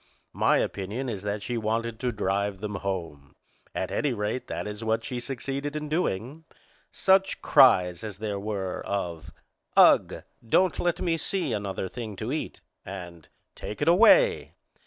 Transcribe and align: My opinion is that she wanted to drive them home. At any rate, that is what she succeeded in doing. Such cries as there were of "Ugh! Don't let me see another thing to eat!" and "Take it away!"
My 0.33 0.57
opinion 0.57 1.09
is 1.09 1.21
that 1.21 1.43
she 1.43 1.59
wanted 1.59 1.99
to 1.99 2.11
drive 2.11 2.59
them 2.59 2.73
home. 2.73 3.35
At 3.75 3.91
any 3.91 4.13
rate, 4.13 4.47
that 4.47 4.65
is 4.65 4.83
what 4.83 5.03
she 5.03 5.19
succeeded 5.19 5.75
in 5.75 5.89
doing. 5.89 6.43
Such 6.89 7.43
cries 7.43 8.03
as 8.03 8.17
there 8.17 8.39
were 8.39 8.83
of 8.83 9.31
"Ugh! 9.77 10.23
Don't 10.43 10.79
let 10.79 11.01
me 11.01 11.17
see 11.17 11.53
another 11.53 11.87
thing 11.87 12.15
to 12.15 12.31
eat!" 12.31 12.61
and 12.83 13.27
"Take 13.53 13.79
it 13.79 13.87
away!" 13.87 14.55